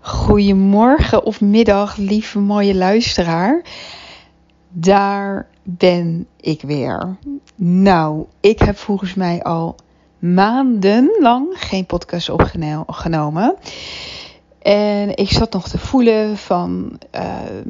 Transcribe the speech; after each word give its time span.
Goedemorgen 0.00 1.24
of 1.24 1.40
middag, 1.40 1.96
lieve 1.96 2.38
mooie 2.38 2.74
luisteraar. 2.74 3.64
Daar 4.68 5.48
ben 5.62 6.26
ik 6.40 6.62
weer. 6.62 7.16
Nou, 7.56 8.26
ik 8.40 8.58
heb 8.58 8.76
volgens 8.76 9.14
mij 9.14 9.42
al 9.42 9.76
maandenlang 10.18 11.46
geen 11.52 11.86
podcast 11.86 12.28
opgenomen. 12.86 13.56
En 14.58 15.16
ik 15.16 15.30
zat 15.30 15.52
nog 15.52 15.68
te 15.68 15.78
voelen 15.78 16.36
van. 16.36 16.98
Ehm, 17.10 17.68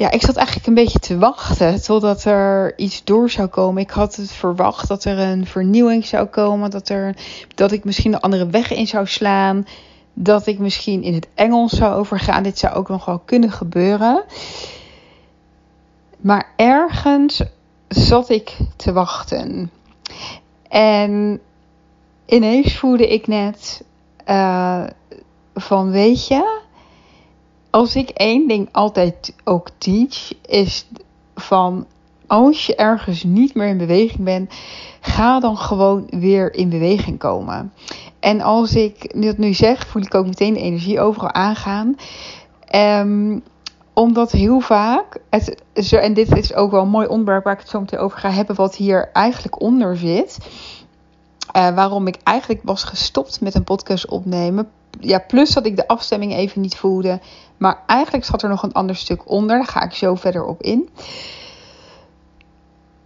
ja, 0.00 0.10
ik 0.10 0.20
zat 0.20 0.36
eigenlijk 0.36 0.66
een 0.66 0.74
beetje 0.74 0.98
te 0.98 1.18
wachten 1.18 1.82
totdat 1.82 2.24
er 2.24 2.78
iets 2.78 3.04
door 3.04 3.30
zou 3.30 3.48
komen. 3.48 3.82
Ik 3.82 3.90
had 3.90 4.16
het 4.16 4.32
verwacht 4.32 4.88
dat 4.88 5.04
er 5.04 5.18
een 5.18 5.46
vernieuwing 5.46 6.06
zou 6.06 6.26
komen. 6.26 6.70
Dat, 6.70 6.88
er, 6.88 7.16
dat 7.54 7.72
ik 7.72 7.84
misschien 7.84 8.12
een 8.12 8.20
andere 8.20 8.46
weg 8.46 8.72
in 8.72 8.86
zou 8.86 9.06
slaan 9.06 9.66
dat 10.12 10.46
ik 10.46 10.58
misschien 10.58 11.02
in 11.02 11.14
het 11.14 11.28
Engels 11.34 11.72
zou 11.72 11.94
overgaan. 11.94 12.42
Dit 12.42 12.58
zou 12.58 12.74
ook 12.74 12.88
nog 12.88 13.04
wel 13.04 13.18
kunnen 13.18 13.50
gebeuren. 13.50 14.24
Maar 16.20 16.52
ergens 16.56 17.42
zat 17.88 18.28
ik 18.28 18.56
te 18.76 18.92
wachten. 18.92 19.70
En 20.68 21.40
ineens 22.26 22.76
voelde 22.76 23.08
ik 23.08 23.26
net 23.26 23.84
uh, 24.26 24.84
van 25.54 25.90
weet 25.90 26.26
je, 26.26 26.59
als 27.70 27.96
ik 27.96 28.08
één 28.08 28.48
ding 28.48 28.68
altijd 28.72 29.34
ook 29.44 29.68
teach, 29.78 30.32
is 30.46 30.86
van 31.34 31.86
als 32.26 32.66
je 32.66 32.74
ergens 32.74 33.22
niet 33.22 33.54
meer 33.54 33.68
in 33.68 33.78
beweging 33.78 34.24
bent, 34.24 34.52
ga 35.00 35.40
dan 35.40 35.56
gewoon 35.56 36.06
weer 36.10 36.54
in 36.54 36.68
beweging 36.68 37.18
komen. 37.18 37.72
En 38.20 38.40
als 38.40 38.74
ik 38.74 39.22
dat 39.22 39.38
nu 39.38 39.54
zeg, 39.54 39.86
voel 39.86 40.02
ik 40.02 40.14
ook 40.14 40.26
meteen 40.26 40.54
de 40.54 40.60
energie 40.60 41.00
overal 41.00 41.32
aangaan. 41.32 41.96
Um, 42.74 43.42
omdat 43.92 44.32
heel 44.32 44.60
vaak, 44.60 45.20
het, 45.30 45.62
en 45.90 46.14
dit 46.14 46.36
is 46.36 46.54
ook 46.54 46.70
wel 46.70 46.82
een 46.82 46.88
mooi 46.88 47.06
onderwerp 47.06 47.44
waar 47.44 47.52
ik 47.52 47.60
het 47.60 47.68
zo 47.68 47.80
meteen 47.80 47.98
over 47.98 48.18
ga 48.18 48.30
hebben, 48.30 48.56
wat 48.56 48.76
hier 48.76 49.10
eigenlijk 49.12 49.60
onder 49.60 49.96
zit. 49.96 50.38
Uh, 51.56 51.74
waarom 51.74 52.06
ik 52.06 52.16
eigenlijk 52.22 52.60
was 52.64 52.84
gestopt 52.84 53.40
met 53.40 53.54
een 53.54 53.64
podcast 53.64 54.08
opnemen. 54.08 54.68
Ja, 55.00 55.18
plus 55.18 55.52
dat 55.52 55.66
ik 55.66 55.76
de 55.76 55.88
afstemming 55.88 56.34
even 56.34 56.60
niet 56.60 56.76
voelde. 56.76 57.20
Maar 57.56 57.82
eigenlijk 57.86 58.24
zat 58.24 58.42
er 58.42 58.48
nog 58.48 58.62
een 58.62 58.72
ander 58.72 58.96
stuk 58.96 59.30
onder. 59.30 59.56
Daar 59.56 59.66
ga 59.66 59.82
ik 59.82 59.92
zo 59.92 60.14
verder 60.14 60.44
op 60.44 60.62
in. 60.62 60.88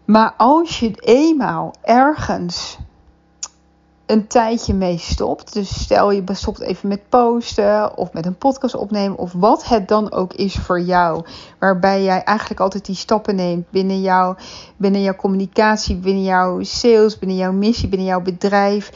Maar 0.04 0.34
als 0.36 0.80
je 0.80 0.92
eenmaal 1.00 1.74
ergens 1.82 2.78
een 4.06 4.26
tijdje 4.26 4.74
mee 4.74 4.98
stopt. 4.98 5.52
Dus 5.52 5.82
stel 5.82 6.10
je 6.10 6.22
stopt 6.32 6.60
even 6.60 6.88
met 6.88 7.08
posten 7.08 7.96
of 7.96 8.12
met 8.12 8.26
een 8.26 8.38
podcast 8.38 8.74
opnemen 8.74 9.18
of 9.18 9.32
wat 9.32 9.68
het 9.68 9.88
dan 9.88 10.12
ook 10.12 10.32
is 10.32 10.54
voor 10.54 10.80
jou. 10.80 11.24
Waarbij 11.58 12.02
jij 12.02 12.22
eigenlijk 12.22 12.60
altijd 12.60 12.84
die 12.86 12.94
stappen 12.94 13.34
neemt 13.34 13.70
binnen, 13.70 14.00
jou, 14.00 14.36
binnen 14.76 15.02
jouw 15.02 15.16
communicatie, 15.16 15.96
binnen 15.96 16.22
jouw 16.22 16.62
sales, 16.62 17.18
binnen 17.18 17.36
jouw 17.36 17.52
missie, 17.52 17.88
binnen 17.88 18.08
jouw 18.08 18.20
bedrijf. 18.20 18.90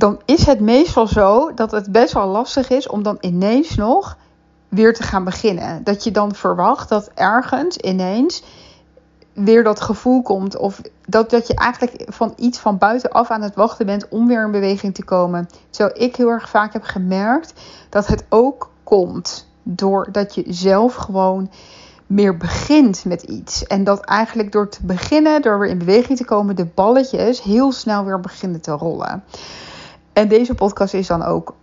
Dan 0.00 0.20
is 0.24 0.46
het 0.46 0.60
meestal 0.60 1.06
zo 1.06 1.54
dat 1.54 1.70
het 1.70 1.92
best 1.92 2.12
wel 2.12 2.26
lastig 2.26 2.70
is 2.70 2.88
om 2.88 3.02
dan 3.02 3.16
ineens 3.20 3.74
nog 3.74 4.16
weer 4.68 4.94
te 4.94 5.02
gaan 5.02 5.24
beginnen. 5.24 5.84
Dat 5.84 6.04
je 6.04 6.10
dan 6.10 6.34
verwacht 6.34 6.88
dat 6.88 7.10
ergens 7.14 7.76
ineens 7.76 8.42
weer 9.32 9.64
dat 9.64 9.80
gevoel 9.80 10.22
komt. 10.22 10.56
Of 10.56 10.80
dat, 11.06 11.30
dat 11.30 11.46
je 11.46 11.54
eigenlijk 11.54 12.04
van 12.06 12.32
iets 12.36 12.58
van 12.58 12.78
buitenaf 12.78 13.30
aan 13.30 13.42
het 13.42 13.54
wachten 13.54 13.86
bent 13.86 14.08
om 14.08 14.26
weer 14.26 14.44
in 14.44 14.50
beweging 14.50 14.94
te 14.94 15.04
komen. 15.04 15.48
Terwijl 15.70 16.02
ik 16.02 16.16
heel 16.16 16.28
erg 16.28 16.48
vaak 16.48 16.72
heb 16.72 16.84
gemerkt 16.84 17.52
dat 17.88 18.06
het 18.06 18.24
ook 18.28 18.70
komt 18.84 19.48
doordat 19.62 20.34
je 20.34 20.44
zelf 20.48 20.94
gewoon 20.94 21.50
meer 22.06 22.36
begint 22.36 23.04
met 23.04 23.22
iets. 23.22 23.66
En 23.66 23.84
dat 23.84 24.00
eigenlijk 24.00 24.52
door 24.52 24.68
te 24.68 24.82
beginnen, 24.82 25.42
door 25.42 25.58
weer 25.58 25.70
in 25.70 25.78
beweging 25.78 26.18
te 26.18 26.24
komen, 26.24 26.56
de 26.56 26.66
balletjes 26.74 27.42
heel 27.42 27.72
snel 27.72 28.04
weer 28.04 28.20
beginnen 28.20 28.60
te 28.60 28.70
rollen. 28.70 29.24
En 30.20 30.28
deze 30.28 30.54
podcast 30.54 30.94
is 30.94 31.06
dan 31.06 31.22
ook 31.22 31.54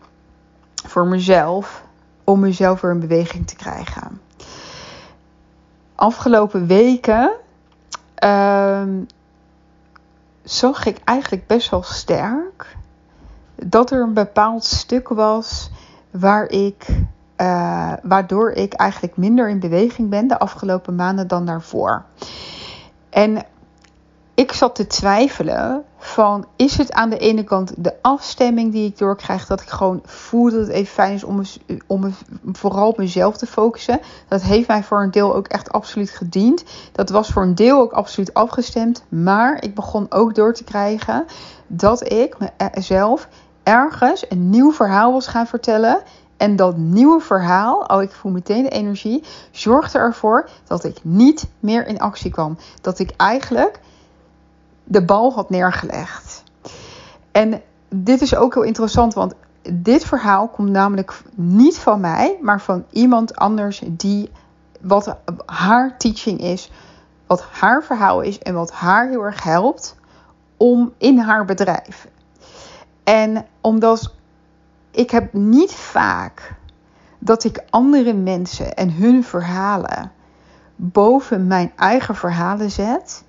voor 0.74 1.08
mezelf, 1.08 1.84
om 2.24 2.40
mezelf 2.40 2.82
weer 2.82 2.92
in 2.92 3.00
beweging 3.00 3.48
te 3.48 3.56
krijgen. 3.56 4.22
Afgelopen 5.96 6.68
weken 6.68 7.32
um, 8.24 9.08
zag 10.44 10.86
ik 10.86 10.98
eigenlijk 11.04 11.48
best 11.48 11.70
wel 11.70 11.84
sterk 11.84 12.78
dat 13.56 13.92
er 13.92 14.02
een 14.02 14.14
bepaald 14.14 14.64
stuk 14.64 15.08
was 15.08 15.70
waar 16.12 16.50
ik, 16.50 16.88
uh, 17.38 17.94
waardoor 18.04 18.52
ik 18.52 18.74
eigenlijk 18.74 19.18
minder 19.18 19.50
in 19.50 19.60
beweging 19.60 20.10
ben 20.10 20.28
de 20.28 20.40
afgelopen 20.40 20.96
maanden 20.96 21.28
dan 21.28 21.46
daarvoor. 21.46 22.04
En 23.10 23.46
ik 24.38 24.54
zat 24.54 24.76
te 24.76 24.88
twijfelen 24.88 25.84
van 25.98 26.46
is 26.56 26.78
het 26.78 26.92
aan 26.92 27.10
de 27.10 27.18
ene 27.18 27.44
kant 27.44 27.74
de 27.78 27.94
afstemming 28.02 28.72
die 28.72 28.88
ik 28.88 28.98
doorkrijg 28.98 29.46
dat 29.46 29.62
ik 29.62 29.70
gewoon 29.70 30.02
voel 30.06 30.50
dat 30.50 30.60
het 30.60 30.70
even 30.70 30.94
fijn 30.94 31.14
is 31.14 31.24
om, 31.24 31.42
om 31.88 32.14
vooral 32.52 32.88
op 32.88 32.98
mezelf 32.98 33.38
te 33.38 33.46
focussen. 33.46 34.00
Dat 34.28 34.42
heeft 34.42 34.68
mij 34.68 34.84
voor 34.84 35.02
een 35.02 35.12
deel 35.12 35.36
ook 35.36 35.48
echt 35.48 35.72
absoluut 35.72 36.10
gediend. 36.10 36.64
Dat 36.92 37.10
was 37.10 37.30
voor 37.30 37.42
een 37.44 37.56
deel 37.56 37.80
ook 37.80 37.92
absoluut 37.92 38.34
afgestemd, 38.34 39.04
maar 39.10 39.64
ik 39.64 39.76
begon 39.76 40.06
ook 40.10 40.36
door 40.36 40.54
te 40.54 40.64
krijgen 40.64 41.26
dat 41.68 42.12
ik 42.12 42.36
mezelf 42.74 43.28
ergens 43.64 44.26
een 44.30 44.50
nieuw 44.50 44.72
verhaal 44.72 45.12
was 45.12 45.28
gaan 45.28 45.48
vertellen 45.48 46.02
en 46.38 46.56
dat 46.56 46.78
nieuwe 46.78 47.20
verhaal, 47.20 47.84
oh 47.88 48.02
ik 48.02 48.12
voel 48.12 48.32
meteen 48.32 48.64
de 48.64 48.70
energie, 48.70 49.24
zorgde 49.52 49.98
ervoor 49.98 50.50
dat 50.68 50.84
ik 50.84 50.98
niet 51.02 51.46
meer 51.60 51.88
in 51.88 52.00
actie 52.00 52.32
kwam. 52.32 52.58
Dat 52.82 53.00
ik 53.00 53.12
eigenlijk 53.16 53.80
de 54.88 55.06
bal 55.06 55.34
had 55.34 55.50
neergelegd. 55.50 56.44
En 57.32 57.62
dit 57.90 58.22
is 58.22 58.36
ook 58.36 58.54
heel 58.54 58.64
interessant, 58.64 59.14
want 59.14 59.34
dit 59.72 60.06
verhaal 60.06 60.48
komt 60.48 60.70
namelijk 60.70 61.22
niet 61.36 61.78
van 61.78 62.00
mij, 62.00 62.38
maar 62.42 62.62
van 62.62 62.86
iemand 62.90 63.36
anders 63.36 63.82
die 63.86 64.32
wat 64.82 65.18
haar 65.46 65.98
teaching 65.98 66.40
is, 66.40 66.72
wat 67.28 67.42
haar 67.42 67.84
verhaal 67.84 68.22
is 68.22 68.40
en 68.40 68.54
wat 68.54 68.72
haar 68.72 69.10
heel 69.10 69.24
erg 69.24 69.44
helpt 69.44 69.96
om 70.58 70.94
in 70.98 71.18
haar 71.18 71.46
bedrijf. 71.46 72.08
En 73.04 73.46
omdat 73.62 74.14
ik 74.92 75.12
heb 75.12 75.34
niet 75.34 75.74
vaak 75.74 76.56
dat 77.20 77.44
ik 77.44 77.64
andere 77.70 78.14
mensen 78.14 78.76
en 78.76 78.92
hun 78.94 79.24
verhalen 79.24 80.12
boven 80.76 81.48
mijn 81.48 81.72
eigen 81.76 82.16
verhalen 82.16 82.72
zet. 82.72 83.24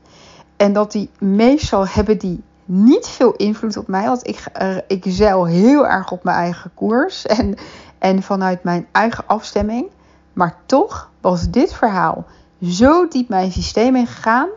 En 0.58 0.72
dat 0.72 0.92
die 0.92 1.10
meestal 1.18 1.86
hebben 1.86 2.18
die 2.18 2.42
niet 2.64 3.06
veel 3.06 3.32
invloed 3.32 3.76
op 3.76 3.86
mij. 3.88 4.06
Want 4.06 4.26
ik, 4.26 4.44
ik 4.86 5.04
zeil 5.06 5.44
heel 5.44 5.86
erg 5.86 6.10
op 6.10 6.24
mijn 6.24 6.36
eigen 6.36 6.70
koers. 6.74 7.26
En, 7.38 7.54
en 7.98 8.22
vanuit 8.22 8.62
mijn 8.62 8.86
eigen 8.92 9.26
afstemming. 9.26 9.86
Maar 10.32 10.56
toch 10.66 11.10
was 11.20 11.50
dit 11.50 11.74
verhaal 11.74 12.26
zo 12.62 13.08
diep 13.08 13.28
mijn 13.28 13.52
systeem 13.52 13.96
ingegaan. 13.96 14.48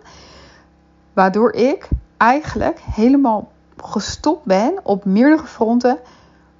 Waardoor 1.14 1.54
ik 1.54 1.88
eigenlijk 2.18 2.80
helemaal 2.80 3.52
gestopt 3.78 4.46
ben 4.46 4.80
op 4.84 5.06
meerdere 5.06 5.48
fronten. 5.48 6.00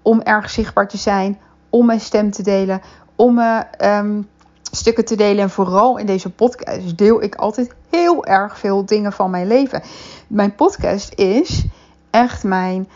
Om 0.02 0.22
erg 0.22 0.50
zichtbaar 0.50 0.88
te 0.88 0.98
zijn. 0.98 1.40
Om 1.70 1.86
mijn 1.86 2.00
stem 2.00 2.32
te 2.32 2.44
delen. 2.44 2.82
Om 3.16 3.34
me 3.34 3.64
um, 3.80 4.30
stukken 4.72 5.06
te 5.06 5.16
delen. 5.16 5.44
En 5.44 5.50
vooral 5.50 5.98
in 5.98 6.06
deze 6.06 6.30
podcast 6.30 6.98
deel 6.98 7.24
ik 7.24 7.36
altijd 7.36 7.72
heel 7.90 8.26
erg 8.26 8.60
veel 8.60 8.86
dingen 8.86 9.14
van 9.14 9.30
mijn 9.30 9.48
leven. 9.48 9.82
Mijn 10.28 10.56
podcast 10.56 11.14
is 11.14 11.66
echt 12.10 12.44
mijn, 12.44 12.90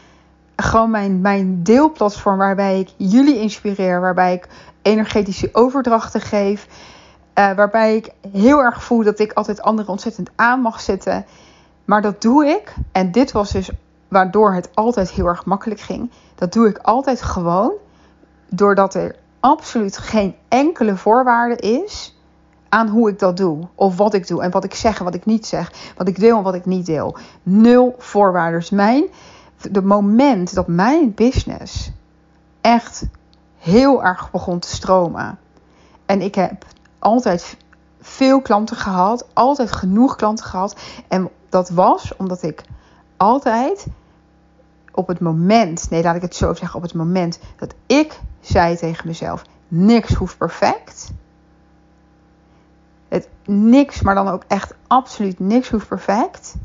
gewoon 0.55 0.91
mijn, 0.91 1.21
mijn 1.21 1.63
deelplatform 1.63 2.37
waarbij 2.37 2.79
ik 2.79 2.89
jullie 2.97 3.39
inspireer. 3.39 4.01
Waarbij 4.01 4.33
ik 4.33 4.47
energetische 4.81 5.49
overdrachten 5.51 6.21
geef. 6.21 6.67
Uh, 7.39 7.51
waarbij 7.53 7.95
ik 7.95 8.11
heel 8.31 8.59
erg 8.59 8.83
voel 8.83 9.03
dat 9.03 9.19
ik 9.19 9.33
altijd 9.33 9.61
anderen 9.61 9.91
ontzettend 9.91 10.29
aan 10.35 10.61
mag 10.61 10.81
zetten. 10.81 11.25
Maar 11.85 12.01
dat 12.01 12.21
doe 12.21 12.45
ik. 12.45 12.73
En 12.91 13.11
dit 13.11 13.31
was 13.31 13.51
dus 13.51 13.69
waardoor 14.07 14.53
het 14.53 14.69
altijd 14.73 15.11
heel 15.11 15.25
erg 15.25 15.45
makkelijk 15.45 15.79
ging. 15.79 16.11
Dat 16.35 16.53
doe 16.53 16.67
ik 16.67 16.77
altijd 16.77 17.21
gewoon. 17.21 17.71
Doordat 18.49 18.93
er 18.93 19.15
absoluut 19.45 19.97
geen 19.97 20.35
enkele 20.47 20.95
voorwaarde 20.95 21.55
is 21.55 22.15
aan 22.69 22.87
hoe 22.87 23.09
ik 23.09 23.19
dat 23.19 23.37
doe. 23.37 23.67
Of 23.75 23.97
wat 23.97 24.13
ik 24.13 24.27
doe 24.27 24.41
en 24.41 24.51
wat 24.51 24.63
ik 24.63 24.73
zeg 24.73 24.97
en 24.97 25.03
wat 25.03 25.13
ik 25.13 25.25
niet 25.25 25.45
zeg. 25.45 25.71
Wat 25.97 26.07
ik 26.07 26.19
deel 26.19 26.37
en 26.37 26.43
wat 26.43 26.53
ik 26.55 26.65
niet 26.65 26.85
deel. 26.85 27.17
Nul 27.43 27.95
voorwaarden. 27.97 28.75
Mijn, 28.75 29.03
de 29.71 29.81
moment 29.81 30.55
dat 30.55 30.67
mijn 30.67 31.13
business 31.13 31.91
echt 32.61 33.05
heel 33.57 34.03
erg 34.03 34.31
begon 34.31 34.59
te 34.59 34.67
stromen. 34.67 35.39
En 36.05 36.21
ik 36.21 36.35
heb 36.35 36.65
altijd 36.99 37.57
veel 38.01 38.41
klanten 38.41 38.77
gehad. 38.77 39.27
Altijd 39.33 39.71
genoeg 39.71 40.15
klanten 40.15 40.45
gehad. 40.45 40.75
En 41.07 41.29
dat 41.49 41.69
was 41.69 42.15
omdat 42.17 42.43
ik 42.43 42.63
altijd 43.17 43.85
op 44.95 45.07
het 45.07 45.19
moment, 45.19 45.89
nee 45.89 46.03
laat 46.03 46.15
ik 46.15 46.21
het 46.21 46.35
zo 46.35 46.53
zeggen, 46.53 46.75
op 46.75 46.81
het 46.81 46.93
moment 46.93 47.39
dat 47.57 47.73
ik 47.85 48.19
zei 48.39 48.75
tegen 48.77 49.07
mezelf: 49.07 49.43
niks 49.67 50.13
hoeft 50.13 50.37
perfect. 50.37 51.11
Het 53.07 53.29
niks, 53.45 54.01
maar 54.01 54.15
dan 54.15 54.27
ook 54.27 54.43
echt 54.47 54.73
absoluut 54.87 55.39
niks 55.39 55.69
hoeft 55.69 55.87
perfect. 55.87 56.55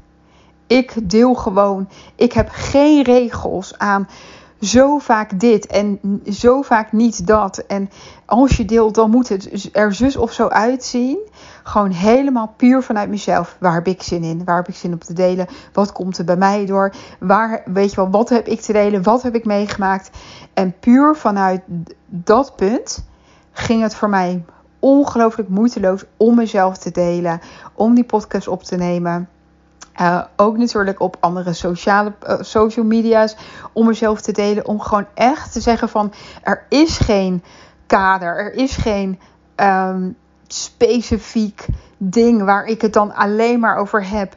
Ik 0.67 1.11
deel 1.11 1.35
gewoon, 1.35 1.89
ik 2.15 2.33
heb 2.33 2.49
geen 2.53 3.03
regels 3.03 3.79
aan 3.79 4.09
zo 4.61 4.99
vaak 4.99 5.41
dit 5.41 5.67
en 5.67 6.01
zo 6.31 6.63
vaak 6.63 6.93
niet 6.93 7.27
dat. 7.27 7.59
En 7.59 7.91
als 8.25 8.57
je 8.57 8.65
deelt, 8.65 8.95
dan 8.95 9.11
moet 9.11 9.29
het 9.29 9.69
er 9.73 9.95
zus 9.95 10.17
of 10.17 10.33
zo 10.33 10.49
uitzien. 10.49 11.19
Gewoon 11.63 11.91
helemaal 11.91 12.55
puur 12.57 12.83
vanuit 12.83 13.09
mezelf. 13.09 13.57
Waar 13.61 13.75
heb 13.75 13.87
ik 13.87 14.03
zin 14.03 14.23
in? 14.23 14.45
Waar 14.45 14.57
heb 14.57 14.69
ik 14.69 14.75
zin 14.75 14.93
op 14.93 15.05
te 15.05 15.13
delen? 15.13 15.47
Wat 15.73 15.93
komt 15.93 16.19
er 16.19 16.25
bij 16.25 16.37
mij 16.37 16.67
door? 16.67 16.93
Waar, 17.19 17.63
weet 17.65 17.91
je 17.91 17.97
wel, 17.97 18.11
wat 18.11 18.29
heb 18.29 18.47
ik 18.47 18.61
te 18.61 18.73
delen? 18.73 19.03
Wat 19.03 19.23
heb 19.23 19.35
ik 19.35 19.45
meegemaakt? 19.45 20.11
En 20.55 20.79
puur 20.81 21.17
vanuit 21.17 21.63
dat 22.07 22.57
punt 22.57 23.05
ging 23.53 23.83
het 23.83 23.95
voor 23.95 24.09
mij 24.09 24.45
ongelooflijk 24.79 25.49
moeiteloos 25.49 26.05
om 26.17 26.35
mezelf 26.35 26.79
te 26.79 26.91
delen. 26.91 27.41
Om 27.75 27.95
die 27.95 28.05
podcast 28.05 28.49
op 28.49 28.63
te 28.63 28.77
nemen. 28.77 29.29
Uh, 30.01 30.23
ook 30.37 30.57
natuurlijk 30.57 31.01
op 31.01 31.17
andere 31.21 31.53
sociale 31.53 32.13
uh, 32.29 32.37
social 32.41 32.85
media's 32.85 33.37
om 33.73 33.87
mezelf 33.87 34.21
te 34.21 34.33
delen. 34.33 34.67
Om 34.67 34.81
gewoon 34.81 35.07
echt 35.15 35.53
te 35.53 35.61
zeggen 35.61 35.89
van 35.89 36.13
er 36.43 36.67
is 36.69 36.99
geen 36.99 37.43
kader. 37.87 38.37
Er 38.39 38.53
is 38.53 38.77
geen 38.77 39.21
um, 39.57 40.17
specifiek 40.47 41.67
ding 41.97 42.45
waar 42.45 42.65
ik 42.65 42.81
het 42.83 42.93
dan 42.93 43.15
alleen 43.15 43.61
maar 43.61 43.77
over 43.77 44.09
heb. 44.09 44.35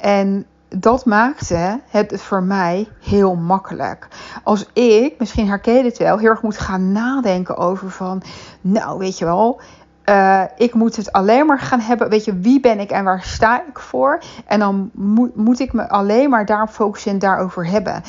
En 0.00 0.46
dat 0.68 1.04
maakte 1.04 1.80
het 1.86 2.22
voor 2.22 2.42
mij 2.42 2.88
heel 3.00 3.34
makkelijk. 3.34 4.08
Als 4.42 4.66
ik, 4.72 5.14
misschien 5.18 5.48
herken 5.48 5.84
je 5.84 5.94
wel, 5.98 6.18
heel 6.18 6.28
erg 6.28 6.42
moet 6.42 6.58
gaan 6.58 6.92
nadenken 6.92 7.56
over 7.56 7.90
van, 7.90 8.22
nou 8.60 8.98
weet 8.98 9.18
je 9.18 9.24
wel, 9.24 9.60
uh, 10.08 10.42
ik 10.56 10.74
moet 10.74 10.96
het 10.96 11.12
alleen 11.12 11.46
maar 11.46 11.60
gaan 11.60 11.80
hebben. 11.80 12.08
Weet 12.08 12.24
je, 12.24 12.38
wie 12.38 12.60
ben 12.60 12.80
ik 12.80 12.90
en 12.90 13.04
waar 13.04 13.22
sta 13.22 13.62
ik 13.68 13.78
voor? 13.78 14.22
En 14.46 14.58
dan 14.58 14.90
moet, 14.92 15.36
moet 15.36 15.60
ik 15.60 15.72
me 15.72 15.88
alleen 15.88 16.30
maar 16.30 16.46
daarop 16.46 16.68
focussen 16.68 17.12
en 17.12 17.18
daarover 17.18 17.66
hebben. 17.66 18.02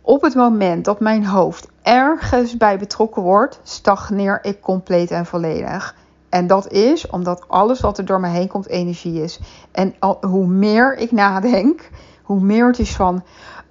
Op 0.00 0.22
het 0.22 0.34
moment 0.34 0.84
dat 0.84 1.00
mijn 1.00 1.26
hoofd 1.26 1.68
ergens 1.82 2.56
bij 2.56 2.78
betrokken 2.78 3.22
wordt, 3.22 3.60
stagneer 3.62 4.38
ik 4.42 4.60
compleet 4.60 5.10
en 5.10 5.26
volledig. 5.26 5.94
En 6.28 6.46
dat 6.46 6.72
is 6.72 7.06
omdat 7.06 7.44
alles 7.48 7.80
wat 7.80 7.98
er 7.98 8.04
door 8.04 8.20
me 8.20 8.28
heen 8.28 8.48
komt 8.48 8.68
energie 8.68 9.22
is. 9.22 9.40
En 9.72 9.94
hoe 10.20 10.46
meer 10.46 10.96
ik 10.96 11.12
nadenk, 11.12 11.90
hoe 12.22 12.40
meer 12.40 12.66
het 12.66 12.78
is 12.78 12.96
van: 12.96 13.24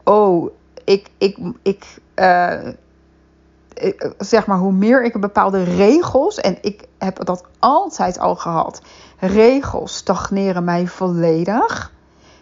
oh, 0.03 0.50
ik, 0.83 1.09
ik, 1.17 1.38
ik, 1.62 1.85
uh, 2.15 2.53
zeg 4.17 4.45
maar, 4.45 4.57
hoe 4.57 4.71
meer 4.71 5.03
ik 5.03 5.19
bepaalde 5.19 5.63
regels, 5.63 6.39
en 6.39 6.57
ik 6.62 6.88
heb 7.06 7.25
dat 7.25 7.45
altijd 7.59 8.19
al 8.19 8.36
gehad, 8.36 8.81
regels 9.19 9.95
stagneren 9.95 10.63
mij 10.63 10.88
volledig. 10.88 11.92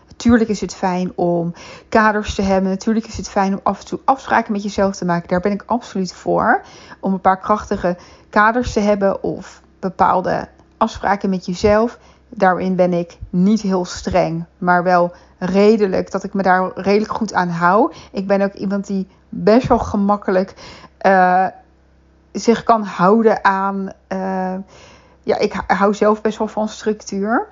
Natuurlijk 0.07 0.49
is 0.49 0.61
het 0.61 0.75
fijn 0.75 1.11
om 1.15 1.53
kaders 1.89 2.35
te 2.35 2.41
hebben. 2.41 2.69
Natuurlijk 2.71 3.07
is 3.07 3.17
het 3.17 3.29
fijn 3.29 3.53
om 3.53 3.59
af 3.63 3.79
en 3.79 3.85
toe 3.85 3.99
afspraken 4.05 4.51
met 4.51 4.63
jezelf 4.63 4.95
te 4.95 5.05
maken. 5.05 5.27
Daar 5.27 5.39
ben 5.39 5.51
ik 5.51 5.63
absoluut 5.65 6.13
voor. 6.13 6.61
Om 6.99 7.13
een 7.13 7.21
paar 7.21 7.39
krachtige 7.39 7.97
kaders 8.29 8.73
te 8.73 8.79
hebben 8.79 9.23
of 9.23 9.61
bepaalde 9.79 10.47
afspraken 10.77 11.29
met 11.29 11.45
jezelf. 11.45 11.99
Daarin 12.29 12.75
ben 12.75 12.93
ik 12.93 13.17
niet 13.29 13.61
heel 13.61 13.85
streng, 13.85 14.45
maar 14.57 14.83
wel 14.83 15.11
redelijk. 15.37 16.11
Dat 16.11 16.23
ik 16.23 16.33
me 16.33 16.41
daar 16.41 16.71
redelijk 16.75 17.11
goed 17.11 17.33
aan 17.33 17.49
hou. 17.49 17.93
Ik 18.11 18.27
ben 18.27 18.41
ook 18.41 18.53
iemand 18.53 18.87
die 18.87 19.07
best 19.29 19.67
wel 19.67 19.79
gemakkelijk 19.79 20.53
uh, 21.05 21.45
zich 22.31 22.63
kan 22.63 22.83
houden 22.83 23.43
aan. 23.43 23.91
Uh, 24.09 24.38
ja, 25.23 25.37
ik 25.37 25.63
hou 25.67 25.93
zelf 25.93 26.21
best 26.21 26.37
wel 26.37 26.47
van 26.47 26.69
structuur 26.69 27.47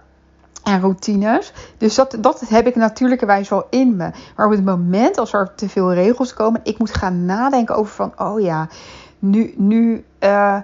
en 0.63 0.81
routines. 0.81 1.53
Dus 1.77 1.95
dat, 1.95 2.17
dat 2.19 2.39
heb 2.39 2.67
ik 2.67 2.75
natuurlijkerwijs 2.75 3.49
wel 3.49 3.67
in 3.69 3.95
me. 3.95 4.11
Maar 4.35 4.45
op 4.45 4.51
het 4.51 4.65
moment 4.65 5.17
als 5.17 5.33
er 5.33 5.55
te 5.55 5.69
veel 5.69 5.93
regels 5.93 6.33
komen, 6.33 6.61
ik 6.63 6.77
moet 6.77 6.93
gaan 6.93 7.25
nadenken 7.25 7.75
over 7.75 7.93
van, 7.93 8.13
oh 8.17 8.39
ja, 8.39 8.67
nu, 9.19 9.53
nu 9.57 10.05
uh, 10.19 10.57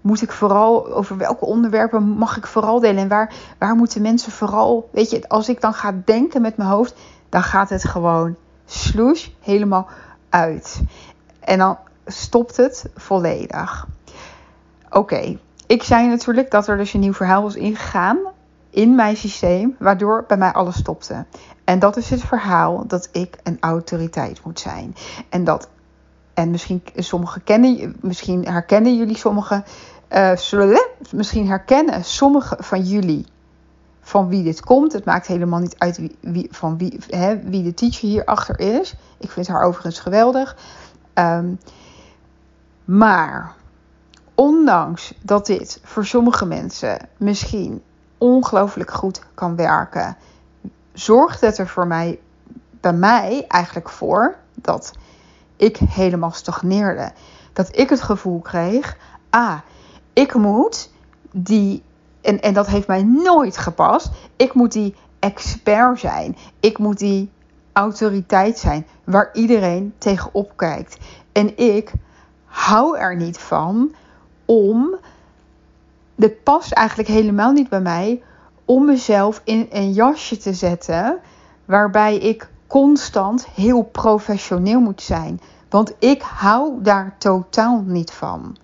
moet 0.00 0.22
ik 0.22 0.32
vooral 0.32 0.94
over 0.94 1.16
welke 1.16 1.44
onderwerpen 1.44 2.02
mag 2.02 2.36
ik 2.36 2.46
vooral 2.46 2.80
delen 2.80 3.02
en 3.02 3.08
waar, 3.08 3.34
waar 3.58 3.74
moeten 3.74 4.02
mensen 4.02 4.32
vooral, 4.32 4.88
weet 4.92 5.10
je, 5.10 5.28
als 5.28 5.48
ik 5.48 5.60
dan 5.60 5.74
ga 5.74 5.94
denken 6.04 6.42
met 6.42 6.56
mijn 6.56 6.68
hoofd, 6.68 6.94
dan 7.28 7.42
gaat 7.42 7.68
het 7.68 7.84
gewoon 7.84 8.36
sloes 8.64 9.36
helemaal 9.40 9.88
uit. 10.28 10.80
En 11.40 11.58
dan 11.58 11.78
stopt 12.06 12.56
het 12.56 12.86
volledig. 12.94 13.86
Oké, 14.90 15.38
ik 15.66 15.82
zei 15.82 16.08
natuurlijk 16.08 16.50
dat 16.50 16.68
er 16.68 16.76
dus 16.76 16.92
een 16.92 17.00
nieuw 17.00 17.12
verhaal 17.12 17.42
was 17.42 17.54
ingegaan 17.54 18.18
in 18.70 18.94
mijn 18.94 19.16
systeem, 19.16 19.76
waardoor 19.78 20.24
bij 20.28 20.36
mij 20.36 20.52
alles 20.52 20.76
stopte. 20.76 21.24
En 21.64 21.78
dat 21.78 21.96
is 21.96 22.10
het 22.10 22.22
verhaal 22.22 22.86
dat 22.86 23.08
ik 23.12 23.36
een 23.42 23.56
autoriteit 23.60 24.44
moet 24.44 24.60
zijn. 24.60 24.94
En 25.28 25.44
dat, 25.44 25.68
en 26.34 26.50
misschien, 26.50 26.82
sommige 26.94 27.40
kennen, 27.40 27.96
misschien 28.00 28.46
herkennen 28.48 28.96
jullie 28.96 29.16
sommige, 29.16 29.64
uh, 30.12 30.36
zullen, 30.36 30.86
misschien 31.10 31.46
herkennen 31.46 32.04
sommige 32.04 32.56
van 32.60 32.82
jullie 32.82 33.26
van 34.00 34.28
wie 34.28 34.42
dit 34.42 34.60
komt. 34.60 34.92
Het 34.92 35.04
maakt 35.04 35.26
helemaal 35.26 35.60
niet 35.60 35.78
uit 35.78 36.00
wie, 36.20 36.48
van 36.50 36.78
wie, 36.78 36.98
hè, 37.08 37.40
wie 37.40 37.62
de 37.62 37.74
teacher 37.74 38.08
hierachter 38.08 38.60
is. 38.60 38.94
Ik 39.18 39.30
vind 39.30 39.48
haar 39.48 39.62
overigens 39.62 39.98
geweldig. 39.98 40.56
Um, 41.14 41.58
maar 42.84 43.54
ondanks 44.36 45.14
dat 45.22 45.46
dit 45.46 45.80
voor 45.82 46.06
sommige 46.06 46.46
mensen 46.46 47.08
misschien 47.16 47.82
ongelooflijk 48.18 48.90
goed 48.90 49.22
kan 49.34 49.56
werken, 49.56 50.16
zorgt 50.92 51.40
het 51.40 51.58
er 51.58 51.68
voor 51.68 51.86
mij, 51.86 52.20
bij 52.80 52.92
mij 52.92 53.44
eigenlijk 53.48 53.88
voor 53.88 54.36
dat 54.54 54.92
ik 55.56 55.76
helemaal 55.76 56.32
stagneerde. 56.32 57.12
Dat 57.52 57.78
ik 57.78 57.90
het 57.90 58.02
gevoel 58.02 58.40
kreeg, 58.40 58.96
ah, 59.30 59.58
ik 60.12 60.34
moet 60.34 60.90
die, 61.30 61.82
en, 62.20 62.40
en 62.40 62.54
dat 62.54 62.66
heeft 62.66 62.86
mij 62.86 63.02
nooit 63.02 63.56
gepast, 63.56 64.10
ik 64.36 64.54
moet 64.54 64.72
die 64.72 64.94
expert 65.18 65.98
zijn. 65.98 66.36
Ik 66.60 66.78
moet 66.78 66.98
die 66.98 67.30
autoriteit 67.72 68.58
zijn 68.58 68.86
waar 69.04 69.30
iedereen 69.32 69.94
tegenop 69.98 70.52
kijkt. 70.56 70.96
En 71.32 71.58
ik 71.58 71.92
hou 72.44 72.98
er 72.98 73.16
niet 73.16 73.38
van 73.38 73.94
om. 74.46 74.96
Dit 76.14 76.42
past 76.42 76.72
eigenlijk 76.72 77.08
helemaal 77.08 77.52
niet 77.52 77.68
bij 77.68 77.80
mij 77.80 78.22
om 78.64 78.84
mezelf 78.84 79.40
in 79.44 79.66
een 79.70 79.92
jasje 79.92 80.36
te 80.36 80.54
zetten 80.54 81.18
waarbij 81.64 82.16
ik 82.16 82.48
constant 82.66 83.46
heel 83.46 83.82
professioneel 83.82 84.80
moet 84.80 85.02
zijn. 85.02 85.40
Want 85.68 85.92
ik 85.98 86.22
hou 86.22 86.82
daar 86.82 87.14
totaal 87.18 87.82
niet 87.86 88.10
van. 88.10 88.56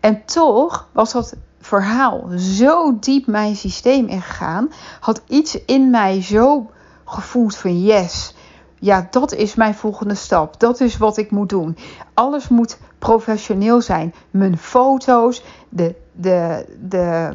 En 0.00 0.24
toch 0.24 0.88
was 0.92 1.12
dat 1.12 1.36
verhaal 1.60 2.28
zo 2.36 2.98
diep 2.98 3.26
mijn 3.26 3.56
systeem 3.56 4.06
ingegaan, 4.06 4.72
had 5.00 5.22
iets 5.26 5.64
in 5.64 5.90
mij 5.90 6.22
zo 6.22 6.70
gevoeld 7.04 7.56
van 7.56 7.80
yes, 7.82 8.34
ja, 8.80 9.06
dat 9.10 9.32
is 9.32 9.54
mijn 9.54 9.74
volgende 9.74 10.14
stap. 10.14 10.60
Dat 10.60 10.80
is 10.80 10.96
wat 10.96 11.16
ik 11.16 11.30
moet 11.30 11.48
doen. 11.48 11.76
Alles 12.14 12.48
moet 12.48 12.78
professioneel 12.98 13.80
zijn. 13.80 14.14
Mijn 14.30 14.58
foto's, 14.58 15.44
de, 15.68 15.94
de, 16.12 16.66
de, 16.80 17.30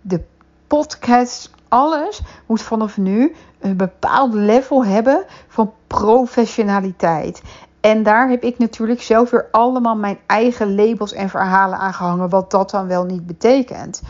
de 0.00 0.20
podcast, 0.66 1.50
alles 1.68 2.22
moet 2.46 2.62
vanaf 2.62 2.96
nu 2.96 3.34
een 3.60 3.76
bepaald 3.76 4.34
level 4.34 4.84
hebben 4.84 5.24
van 5.48 5.72
professionaliteit. 5.86 7.42
En 7.80 8.02
daar 8.02 8.28
heb 8.28 8.42
ik 8.42 8.58
natuurlijk 8.58 9.02
zelf 9.02 9.30
weer 9.30 9.48
allemaal 9.50 9.96
mijn 9.96 10.18
eigen 10.26 10.74
labels 10.74 11.12
en 11.12 11.28
verhalen 11.28 11.78
aan 11.78 11.94
gehangen, 11.94 12.28
wat 12.28 12.50
dat 12.50 12.70
dan 12.70 12.86
wel 12.86 13.04
niet 13.04 13.26
betekent. 13.26 14.02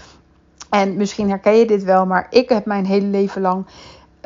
En 0.70 0.96
misschien 0.96 1.28
herken 1.28 1.54
je 1.54 1.66
dit 1.66 1.84
wel, 1.84 2.06
maar 2.06 2.26
ik 2.30 2.48
heb 2.48 2.64
mijn 2.64 2.86
hele 2.86 3.06
leven 3.06 3.42
lang 3.42 3.66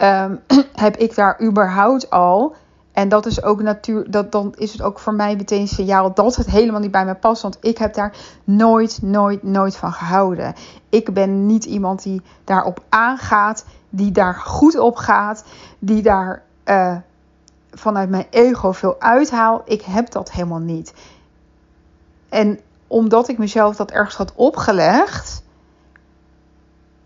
ehm, 0.00 0.36
heb 0.84 0.96
ik 0.96 1.14
daar 1.14 1.42
überhaupt 1.42 2.10
al. 2.10 2.54
En 2.92 3.08
dat 3.08 3.26
is 3.26 3.42
ook 3.42 3.62
natuur, 3.62 4.10
dat, 4.10 4.32
dan 4.32 4.54
is 4.56 4.72
het 4.72 4.82
ook 4.82 4.98
voor 4.98 5.14
mij 5.14 5.36
meteen 5.36 5.60
een 5.60 5.68
signaal 5.68 6.14
dat 6.14 6.36
het 6.36 6.46
helemaal 6.46 6.80
niet 6.80 6.90
bij 6.90 7.04
me 7.04 7.14
past. 7.14 7.42
Want 7.42 7.58
ik 7.60 7.78
heb 7.78 7.94
daar 7.94 8.16
nooit, 8.44 8.98
nooit, 9.02 9.42
nooit 9.42 9.76
van 9.76 9.92
gehouden. 9.92 10.54
Ik 10.88 11.14
ben 11.14 11.46
niet 11.46 11.64
iemand 11.64 12.02
die 12.02 12.22
daarop 12.44 12.82
aangaat, 12.88 13.64
die 13.88 14.10
daar 14.12 14.34
goed 14.34 14.78
op 14.78 14.96
gaat, 14.96 15.44
die 15.78 16.02
daar 16.02 16.42
uh, 16.64 16.96
vanuit 17.70 18.10
mijn 18.10 18.26
ego 18.30 18.72
veel 18.72 19.00
uithaal. 19.00 19.62
Ik 19.64 19.82
heb 19.82 20.10
dat 20.10 20.32
helemaal 20.32 20.58
niet. 20.58 20.92
En 22.28 22.60
omdat 22.86 23.28
ik 23.28 23.38
mezelf 23.38 23.76
dat 23.76 23.90
ergens 23.90 24.16
had 24.16 24.32
opgelegd, 24.34 25.42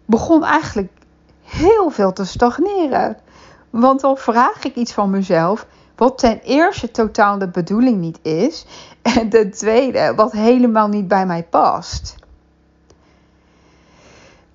begon 0.04 0.44
eigenlijk 0.44 0.92
heel 1.54 1.90
veel 1.90 2.12
te 2.12 2.24
stagneren. 2.24 3.16
Want 3.70 4.00
dan 4.00 4.16
vraag 4.16 4.64
ik 4.64 4.74
iets 4.74 4.92
van 4.92 5.10
mezelf, 5.10 5.66
wat 5.96 6.18
ten 6.18 6.40
eerste 6.40 6.90
totaal 6.90 7.38
de 7.38 7.48
bedoeling 7.48 8.00
niet 8.00 8.18
is, 8.22 8.66
en 9.02 9.28
ten 9.28 9.50
tweede, 9.50 10.12
wat 10.16 10.32
helemaal 10.32 10.88
niet 10.88 11.08
bij 11.08 11.26
mij 11.26 11.42
past. 11.42 12.16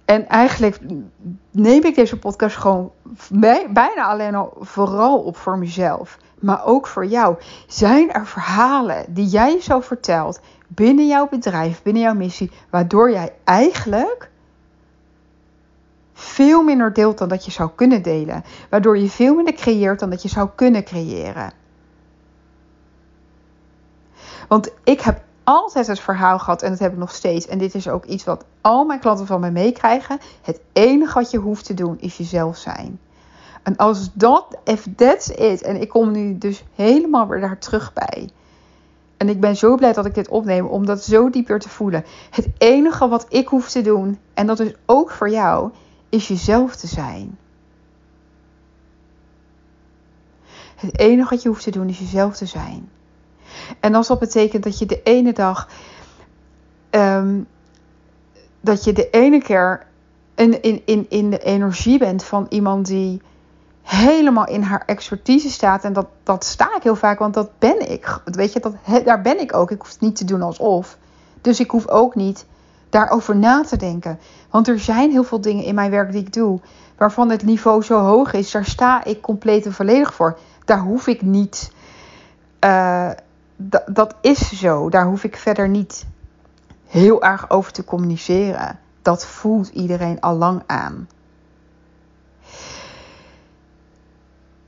En 0.05 0.27
eigenlijk 0.27 0.79
neem 1.51 1.83
ik 1.83 1.95
deze 1.95 2.19
podcast 2.19 2.55
gewoon 2.55 2.91
bijna 3.69 4.05
alleen 4.05 4.35
al 4.35 4.53
vooral 4.59 5.19
op 5.19 5.37
voor 5.37 5.57
mezelf. 5.57 6.17
Maar 6.39 6.65
ook 6.65 6.87
voor 6.87 7.05
jou. 7.05 7.35
Zijn 7.67 8.11
er 8.11 8.27
verhalen 8.27 9.05
die 9.09 9.25
jij 9.25 9.61
zo 9.61 9.79
vertelt 9.79 10.39
binnen 10.67 11.07
jouw 11.07 11.27
bedrijf, 11.27 11.81
binnen 11.81 12.01
jouw 12.01 12.13
missie, 12.13 12.51
waardoor 12.69 13.11
jij 13.11 13.33
eigenlijk 13.43 14.29
veel 16.19 16.63
minder 16.63 16.93
deelt 16.93 17.17
dan 17.17 17.29
dat 17.29 17.45
je 17.45 17.51
zou 17.51 17.69
kunnen 17.75 18.01
delen. 18.01 18.43
Waardoor 18.69 18.97
je 18.97 19.09
veel 19.09 19.35
minder 19.35 19.53
creëert 19.53 19.99
dan 19.99 20.09
dat 20.09 20.21
je 20.21 20.29
zou 20.29 20.49
kunnen 20.55 20.83
creëren. 20.83 21.51
Want 24.47 24.69
ik 24.83 25.01
heb 25.01 25.21
altijd 25.43 25.87
het 25.87 25.99
verhaal 25.99 26.39
gehad 26.39 26.61
en 26.61 26.69
dat 26.69 26.79
heb 26.79 26.91
ik 26.91 26.97
nog 26.97 27.15
steeds. 27.15 27.47
En 27.47 27.57
dit 27.57 27.75
is 27.75 27.89
ook 27.89 28.05
iets 28.05 28.23
wat 28.23 28.45
al 28.61 28.85
mijn 28.85 28.99
klanten 28.99 29.25
van 29.25 29.39
mij 29.39 29.51
meekrijgen. 29.51 30.19
Het 30.41 30.61
enige 30.73 31.13
wat 31.13 31.31
je 31.31 31.37
hoeft 31.37 31.65
te 31.65 31.73
doen 31.73 31.99
is 31.99 32.17
jezelf 32.17 32.57
zijn. 32.57 32.99
En 33.63 33.75
als 33.75 34.09
dat, 34.13 34.57
if 34.63 34.85
that's 34.95 35.27
it. 35.27 35.61
En 35.61 35.81
ik 35.81 35.89
kom 35.89 36.11
nu 36.11 36.37
dus 36.37 36.63
helemaal 36.75 37.27
weer 37.27 37.41
daar 37.41 37.57
terug 37.57 37.93
bij. 37.93 38.29
En 39.17 39.29
ik 39.29 39.39
ben 39.39 39.55
zo 39.55 39.75
blij 39.75 39.93
dat 39.93 40.05
ik 40.05 40.13
dit 40.15 40.29
opneem 40.29 40.65
om 40.65 40.85
dat 40.85 41.03
zo 41.03 41.29
dieper 41.29 41.59
te 41.59 41.69
voelen. 41.69 42.05
Het 42.29 42.47
enige 42.57 43.07
wat 43.07 43.25
ik 43.29 43.47
hoef 43.47 43.69
te 43.69 43.81
doen, 43.81 44.19
en 44.33 44.47
dat 44.47 44.59
is 44.59 44.73
ook 44.85 45.11
voor 45.11 45.29
jou, 45.29 45.71
is 46.09 46.27
jezelf 46.27 46.75
te 46.75 46.87
zijn. 46.87 47.37
Het 50.75 50.99
enige 50.99 51.29
wat 51.29 51.41
je 51.41 51.49
hoeft 51.49 51.63
te 51.63 51.71
doen 51.71 51.89
is 51.89 51.99
jezelf 51.99 52.35
te 52.35 52.45
zijn. 52.45 52.89
En 53.79 53.95
als 53.95 54.07
dat 54.07 54.19
betekent 54.19 54.63
dat 54.63 54.79
je 54.79 54.85
de 54.85 55.03
ene 55.03 55.33
dag. 55.33 55.69
Um, 56.91 57.47
dat 58.61 58.83
je 58.83 58.93
de 58.93 59.09
ene 59.09 59.41
keer 59.41 59.85
in, 60.35 60.61
in, 60.61 60.81
in, 60.85 61.05
in 61.09 61.29
de 61.29 61.39
energie 61.39 61.97
bent 61.97 62.23
van 62.23 62.45
iemand 62.49 62.85
die 62.85 63.21
helemaal 63.81 64.47
in 64.47 64.61
haar 64.61 64.83
expertise 64.85 65.49
staat. 65.49 65.83
En 65.83 65.93
dat, 65.93 66.07
dat 66.23 66.43
sta 66.43 66.75
ik 66.75 66.83
heel 66.83 66.95
vaak, 66.95 67.19
want 67.19 67.33
dat 67.33 67.49
ben 67.59 67.91
ik. 67.91 68.21
Weet 68.25 68.53
je, 68.53 68.59
dat, 68.59 68.73
daar 69.05 69.21
ben 69.21 69.39
ik 69.39 69.53
ook. 69.53 69.71
Ik 69.71 69.81
hoef 69.81 69.89
het 69.89 69.99
niet 69.99 70.15
te 70.15 70.25
doen 70.25 70.41
alsof. 70.41 70.97
Dus 71.41 71.59
ik 71.59 71.71
hoef 71.71 71.87
ook 71.87 72.15
niet 72.15 72.45
daarover 72.89 73.35
na 73.35 73.63
te 73.63 73.77
denken. 73.77 74.19
Want 74.49 74.67
er 74.67 74.79
zijn 74.79 75.11
heel 75.11 75.23
veel 75.23 75.41
dingen 75.41 75.63
in 75.63 75.75
mijn 75.75 75.91
werk 75.91 76.11
die 76.11 76.21
ik 76.21 76.33
doe, 76.33 76.59
waarvan 76.97 77.29
het 77.29 77.43
niveau 77.43 77.83
zo 77.83 77.99
hoog 77.99 78.33
is. 78.33 78.51
Daar 78.51 78.65
sta 78.65 79.03
ik 79.03 79.21
compleet 79.21 79.65
en 79.65 79.73
volledig 79.73 80.13
voor. 80.13 80.37
Daar 80.65 80.79
hoef 80.79 81.07
ik 81.07 81.21
niet. 81.21 81.71
Uh, 82.65 83.09
dat 83.85 84.15
is 84.21 84.59
zo. 84.59 84.89
Daar 84.89 85.05
hoef 85.05 85.23
ik 85.23 85.37
verder 85.37 85.69
niet 85.69 86.05
heel 86.87 87.23
erg 87.23 87.49
over 87.49 87.71
te 87.71 87.83
communiceren. 87.83 88.79
Dat 89.01 89.25
voelt 89.25 89.67
iedereen 89.67 90.19
al 90.19 90.35
lang 90.35 90.61
aan. 90.65 91.07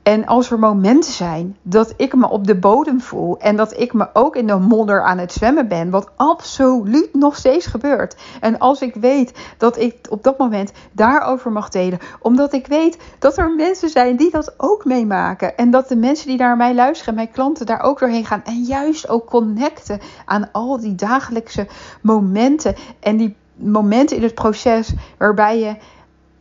En 0.02 0.26
als 0.26 0.50
er 0.50 0.58
momenten 0.58 1.12
zijn 1.12 1.56
dat 1.62 1.94
ik 1.96 2.14
me 2.14 2.28
op 2.28 2.46
de 2.46 2.54
bodem 2.54 3.00
voel 3.00 3.38
en 3.38 3.56
dat 3.56 3.80
ik 3.80 3.92
me 3.92 4.08
ook 4.12 4.36
in 4.36 4.46
de 4.46 4.56
modder 4.56 5.02
aan 5.02 5.18
het 5.18 5.32
zwemmen 5.32 5.68
ben, 5.68 5.90
wat 5.90 6.10
absoluut 6.16 7.14
nog 7.14 7.36
steeds 7.36 7.66
gebeurt. 7.66 8.16
En 8.40 8.58
als 8.58 8.80
ik 8.80 8.94
weet 8.94 9.32
dat 9.58 9.78
ik 9.78 10.06
op 10.10 10.22
dat 10.22 10.38
moment 10.38 10.72
daarover 10.92 11.52
mag 11.52 11.68
delen, 11.68 11.98
omdat 12.20 12.52
ik 12.52 12.66
weet 12.66 12.98
dat 13.18 13.38
er 13.38 13.54
mensen 13.54 13.88
zijn 13.88 14.16
die 14.16 14.30
dat 14.30 14.54
ook 14.56 14.84
meemaken 14.84 15.56
en 15.56 15.70
dat 15.70 15.88
de 15.88 15.96
mensen 15.96 16.28
die 16.28 16.38
naar 16.38 16.56
mij 16.56 16.74
luisteren, 16.74 17.14
mijn 17.14 17.30
klanten 17.30 17.66
daar 17.66 17.82
ook 17.82 17.98
doorheen 17.98 18.26
gaan 18.26 18.44
en 18.44 18.62
juist 18.62 19.08
ook 19.08 19.26
connecten 19.26 20.00
aan 20.24 20.48
al 20.52 20.80
die 20.80 20.94
dagelijkse 20.94 21.66
momenten 22.00 22.74
en 23.00 23.16
die 23.16 23.36
momenten 23.54 24.16
in 24.16 24.22
het 24.22 24.34
proces 24.34 24.92
waarbij 25.18 25.58
je 25.58 25.76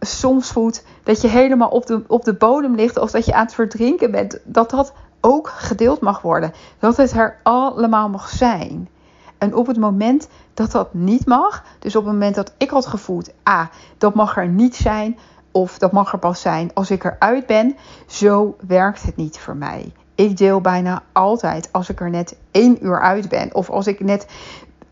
soms 0.06 0.52
voelt 0.52 0.84
dat 1.04 1.22
je 1.22 1.28
helemaal 1.28 1.70
op 1.70 1.86
de, 1.86 2.04
op 2.08 2.24
de 2.24 2.34
bodem 2.34 2.76
ligt 2.76 2.98
of 2.98 3.12
dat 3.12 3.26
je 3.26 3.34
aan 3.34 3.46
het 3.46 3.54
verdrinken 3.54 4.12
bent, 4.12 4.40
dat 4.44 4.70
dat 4.70 4.94
ook 5.22 5.50
gedeeld 5.50 6.02
mag 6.02 6.22
worden. 6.22 6.54
Dat 6.80 6.98
het 6.98 7.12
er 7.12 7.40
allemaal 7.44 8.10
mag 8.10 8.30
zijn. 8.30 8.90
En 9.38 9.56
op 9.56 9.68
het 9.68 9.78
moment 9.78 10.28
dat 10.54 10.72
dat 10.72 10.94
niet 10.94 11.26
mag, 11.26 11.64
dus 11.80 11.96
op 11.96 12.04
het 12.04 12.14
moment 12.14 12.36
dat 12.36 12.54
ik 12.58 12.70
had 12.70 12.86
gevoeld, 12.86 13.30
ah, 13.44 13.66
dat 13.98 14.14
mag 14.14 14.38
er 14.38 14.48
niet 14.48 14.76
zijn, 14.76 15.18
of 15.52 15.78
dat 15.78 15.92
mag 15.92 16.14
er 16.14 16.20
pas 16.20 16.42
zijn 16.42 16.72
als 16.74 16.92
ik 16.92 17.04
eruit 17.04 17.46
ben, 17.46 17.78
zo 18.08 18.56
werkt 18.68 19.04
het 19.04 19.16
niet 19.16 19.40
voor 19.40 19.56
mij. 19.56 19.94
Ik 20.16 20.38
deel 20.38 20.62
bijna 20.62 21.04
altijd 21.12 21.70
als 21.72 21.90
ik 21.90 22.00
er 22.00 22.10
net 22.10 22.38
één 22.52 22.86
uur 22.86 23.02
uit 23.02 23.30
ben. 23.30 23.56
Of 23.56 23.70
als 23.70 23.88
ik 23.88 24.00
net 24.00 24.28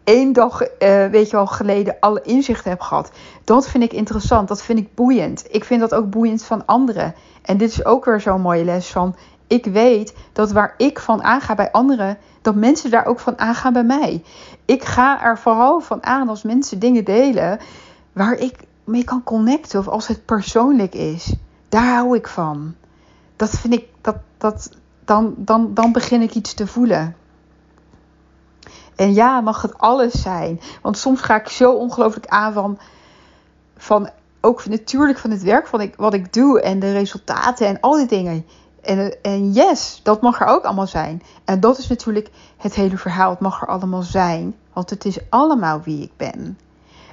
één 0.10 0.34
dag, 0.34 0.62
uh, 0.62 0.68
weet 1.06 1.30
je 1.30 1.36
wel, 1.36 1.48
geleden 1.48 1.96
alle 2.00 2.22
inzichten 2.22 2.70
heb 2.70 2.82
gehad. 2.82 3.12
Dat 3.44 3.68
vind 3.68 3.84
ik 3.84 3.94
interessant. 3.94 4.48
Dat 4.48 4.63
vind 4.63 4.80
ik 4.80 4.96
boeiend. 4.96 5.46
Ik 5.50 5.63
vind 5.63 5.80
dat 5.80 5.94
ook 5.94 6.10
boeiend 6.10 6.44
van 6.44 6.66
anderen. 6.66 7.16
En 7.42 7.58
dit 7.58 7.72
is 7.72 7.86
ook 7.86 8.06
weer 8.06 8.22
zo'n 8.22 8.42
mooie 8.42 8.63
les 8.63 8.88
van. 8.88 9.16
Ik 9.48 9.66
weet 9.66 10.13
dat 10.34 10.51
waar 10.51 10.74
ik 10.78 11.00
van 11.00 11.24
aanga 11.24 11.56
bij 11.56 11.72
anderen, 11.72 12.18
dat 12.42 12.56
mensen 12.56 12.92
daar 12.92 13.06
ook 13.06 13.20
van 13.20 13.39
aangaan 13.39 13.74
bij 13.74 13.84
mij. 13.84 14.24
Ik 14.66 14.84
ga 14.84 15.24
er 15.24 15.38
vooral 15.38 15.80
van 15.80 16.04
aan 16.04 16.30
als 16.30 16.44
mensen 16.44 16.80
dingen 16.80 17.04
delen 17.04 17.60
waar 18.13 18.38
ik 18.38 18.56
mee 18.84 19.04
kan 19.04 19.24
connecten 19.24 19.80
of 19.80 19.88
als 19.88 20.08
het 20.08 20.25
persoonlijk 20.25 20.96
is. 20.96 21.34
Daar 21.70 21.94
hou 21.94 22.16
ik 22.16 22.28
van. 22.28 22.75
Dat 23.36 23.50
vind 23.50 23.74
ik, 23.74 23.86
dat, 24.01 24.18
dat, 24.38 24.70
dan, 25.06 25.34
dan, 25.38 25.74
dan 25.74 25.92
begin 25.92 26.22
ik 26.22 26.36
iets 26.36 26.54
te 26.54 26.68
voelen. 26.68 27.16
En 29.00 29.13
ja, 29.13 29.41
mag 29.41 29.62
het 29.62 29.77
alles 29.77 30.22
zijn. 30.22 30.62
Want 30.82 30.98
soms 30.98 31.22
ga 31.22 31.36
ik 31.36 31.48
zo 31.48 31.74
ongelooflijk 31.74 32.27
aan 32.27 32.53
van, 32.53 32.79
van 33.77 34.10
ook 34.41 34.65
natuurlijk 34.65 35.20
van 35.20 35.32
het 35.32 35.44
werk 35.44 35.68
van 35.68 35.82
ik, 35.82 35.96
wat 35.96 36.13
ik 36.13 36.34
doe 36.34 36.62
en 36.62 36.79
de 36.79 36.91
resultaten 36.91 37.68
en 37.68 37.79
al 37.79 37.96
die 37.96 38.06
dingen. 38.06 38.46
En, 38.82 39.22
en 39.22 39.51
yes, 39.51 40.00
dat 40.03 40.22
mag 40.22 40.41
er 40.41 40.48
ook 40.48 40.63
allemaal 40.63 40.88
zijn. 40.88 41.22
En 41.46 41.60
dat 41.60 41.77
is 41.77 41.88
natuurlijk 41.88 42.29
het 42.58 42.74
hele 42.74 42.98
verhaal. 42.98 43.29
Het 43.29 43.39
mag 43.39 43.62
er 43.62 43.68
allemaal 43.68 44.01
zijn. 44.01 44.56
Want 44.74 44.89
het 44.89 45.06
is 45.06 45.18
allemaal 45.29 45.82
wie 45.82 46.03
ik 46.03 46.12
ben. 46.18 46.58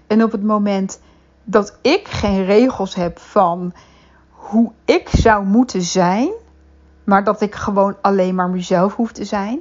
En 0.07 0.23
op 0.23 0.33
het 0.33 0.43
moment 0.43 1.00
dat 1.45 1.78
ik 1.81 2.09
geen 2.09 2.45
regels 2.45 2.95
heb 2.95 3.19
van 3.19 3.73
hoe 4.31 4.73
ik 4.85 5.09
zou 5.09 5.45
moeten 5.45 5.83
zijn, 5.83 6.31
maar 7.05 7.25
dat 7.25 7.40
ik 7.40 7.55
gewoon 7.55 7.97
alleen 8.00 8.35
maar 8.35 8.49
mezelf 8.49 8.95
hoef 8.95 9.12
te 9.12 9.25
zijn, 9.25 9.61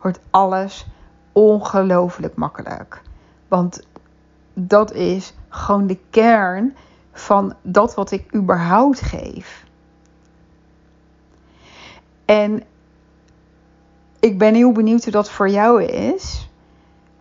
wordt 0.00 0.20
alles 0.30 0.86
ongelooflijk 1.36 2.34
makkelijk. 2.36 3.02
Want 3.48 3.86
dat 4.54 4.92
is 4.92 5.34
gewoon 5.48 5.86
de 5.86 5.98
kern 6.10 6.76
van 7.12 7.54
dat 7.62 7.94
wat 7.94 8.10
ik 8.10 8.34
überhaupt 8.34 9.00
geef. 9.00 9.64
En 12.24 12.62
ik 14.20 14.38
ben 14.38 14.54
heel 14.54 14.72
benieuwd 14.72 15.02
hoe 15.02 15.12
dat 15.12 15.30
voor 15.30 15.48
jou 15.48 15.82
is. 15.82 16.50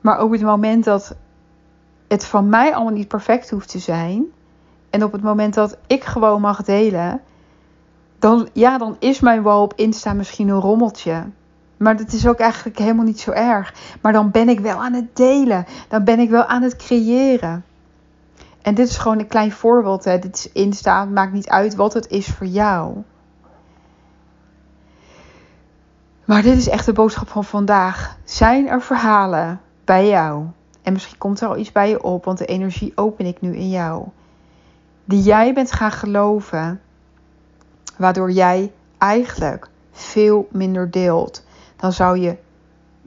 Maar 0.01 0.23
op 0.23 0.31
het 0.31 0.41
moment 0.41 0.83
dat 0.83 1.15
het 2.07 2.25
van 2.25 2.49
mij 2.49 2.75
allemaal 2.75 2.93
niet 2.93 3.07
perfect 3.07 3.49
hoeft 3.49 3.69
te 3.69 3.79
zijn. 3.79 4.25
En 4.89 5.03
op 5.03 5.11
het 5.11 5.23
moment 5.23 5.53
dat 5.53 5.77
ik 5.87 6.03
gewoon 6.03 6.41
mag 6.41 6.63
delen. 6.63 7.21
Dan, 8.19 8.49
ja, 8.53 8.77
dan 8.77 8.95
is 8.99 9.19
mijn 9.19 9.41
wal 9.41 9.61
op 9.61 9.73
Insta 9.75 10.13
misschien 10.13 10.47
een 10.47 10.59
rommeltje. 10.59 11.23
Maar 11.77 11.97
dat 11.97 12.11
is 12.11 12.27
ook 12.27 12.39
eigenlijk 12.39 12.77
helemaal 12.77 13.05
niet 13.05 13.19
zo 13.19 13.31
erg. 13.31 13.73
Maar 14.01 14.13
dan 14.13 14.31
ben 14.31 14.49
ik 14.49 14.59
wel 14.59 14.83
aan 14.83 14.93
het 14.93 15.15
delen. 15.15 15.65
Dan 15.87 16.03
ben 16.03 16.19
ik 16.19 16.29
wel 16.29 16.43
aan 16.43 16.61
het 16.61 16.75
creëren. 16.75 17.65
En 18.61 18.75
dit 18.75 18.87
is 18.87 18.97
gewoon 18.97 19.19
een 19.19 19.27
klein 19.27 19.51
voorbeeld. 19.51 20.03
Hè. 20.03 20.19
Dit 20.19 20.35
is 20.35 20.51
Insta. 20.51 21.05
Maakt 21.05 21.33
niet 21.33 21.49
uit 21.49 21.75
wat 21.75 21.93
het 21.93 22.07
is 22.07 22.27
voor 22.27 22.47
jou. 22.47 23.03
Maar 26.25 26.41
dit 26.41 26.57
is 26.57 26.69
echt 26.69 26.85
de 26.85 26.93
boodschap 26.93 27.27
van 27.27 27.45
vandaag. 27.45 28.17
Zijn 28.23 28.67
er 28.67 28.81
verhalen 28.81 29.61
bij 29.83 30.07
jou? 30.07 30.45
En 30.81 30.93
misschien 30.93 31.17
komt 31.17 31.41
er 31.41 31.47
al 31.47 31.57
iets 31.57 31.71
bij 31.71 31.89
je 31.89 32.03
op, 32.03 32.25
want 32.25 32.37
de 32.37 32.45
energie 32.45 32.91
open 32.95 33.25
ik 33.25 33.41
nu 33.41 33.55
in 33.55 33.69
jou. 33.69 34.07
die 35.05 35.21
jij 35.21 35.53
bent 35.53 35.71
gaan 35.71 35.91
geloven, 35.91 36.81
waardoor 37.97 38.31
jij 38.31 38.71
eigenlijk 38.97 39.69
veel 39.91 40.47
minder 40.51 40.91
deelt 40.91 41.44
dan 41.75 41.93
zou 41.93 42.19
je 42.19 42.37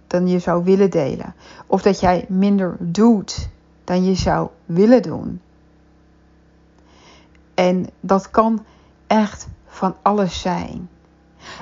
dan 0.06 0.28
je 0.28 0.38
zou 0.38 0.64
willen 0.64 0.90
delen. 0.90 1.34
Of 1.66 1.82
dat 1.82 2.00
jij 2.00 2.24
minder 2.28 2.76
doet 2.78 3.48
dan 3.84 4.04
je 4.04 4.14
zou 4.14 4.48
willen 4.66 5.02
doen. 5.02 5.40
En 7.54 7.86
dat 8.00 8.30
kan 8.30 8.64
echt 9.06 9.48
van 9.66 9.96
alles 10.02 10.40
zijn. 10.40 10.88